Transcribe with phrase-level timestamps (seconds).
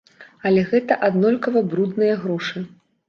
[0.49, 2.65] Але гэта аднолькава брудныя грошы.